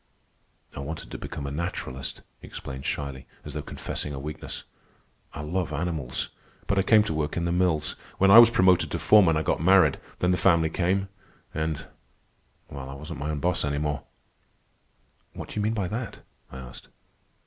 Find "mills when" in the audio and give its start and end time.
7.51-8.31